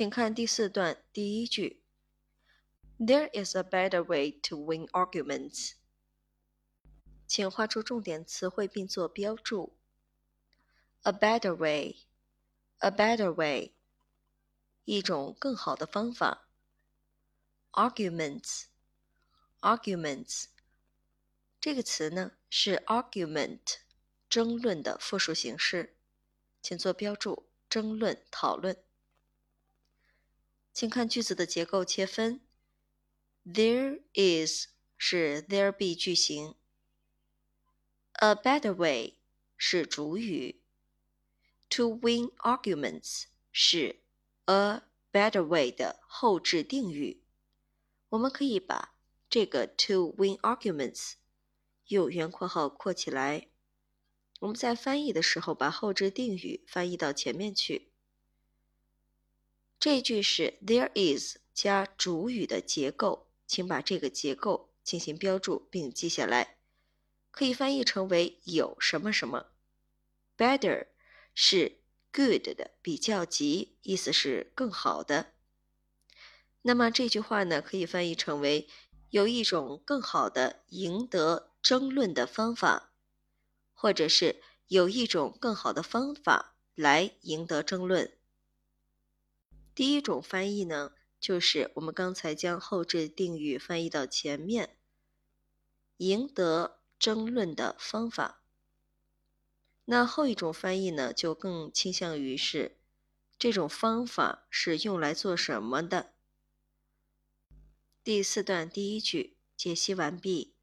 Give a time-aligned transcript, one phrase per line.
[0.00, 1.82] 请看第四段第一句。
[2.98, 5.72] There is a better way to win arguments。
[7.26, 9.76] 请画出重点词汇并做标注。
[11.02, 12.06] A better way,
[12.78, 13.74] a better way，
[14.86, 16.48] 一种更好的方法。
[17.72, 18.68] Arguments,
[19.60, 20.44] arguments，
[21.60, 23.80] 这个词呢是 argument，
[24.30, 25.94] 争论的复数形式，
[26.62, 27.50] 请做标注。
[27.68, 28.82] 争论、讨论。
[30.72, 32.40] 请看句子的结构切分。
[33.44, 36.54] There is 是 there be 句型
[38.12, 39.16] ，a better way
[39.56, 40.60] 是主语
[41.70, 44.02] ，to win arguments 是
[44.44, 47.22] a better way 的后置定语。
[48.10, 48.94] 我们可以把
[49.28, 51.14] 这个 to win arguments
[51.86, 53.48] 用圆括号括起来。
[54.40, 57.89] 我们在翻译的时候把后置定语翻译到前面去。
[59.80, 66.58] 这句是 there is 加主语的结构，请把这个结构进行标注并记下来。
[67.30, 69.52] 可以翻译成为有什么什么。
[70.36, 70.88] Better
[71.34, 71.80] 是
[72.12, 75.32] good 的比较级，意思是更好的。
[76.60, 78.68] 那么这句话呢，可以翻译成为
[79.08, 82.92] 有一种更好的赢得争论的方法，
[83.72, 88.12] 或者是有一种更好的方法来赢得争论。
[89.74, 94.76] 第一种翻译呢，就是我们刚才将后置定语翻译到前面，
[95.98, 98.42] 赢得争论的方法。
[99.86, 102.78] 那后一种翻译呢，就更倾向于是
[103.38, 106.12] 这种方法是用来做什么的。
[108.04, 110.54] 第四段第一句解析完毕。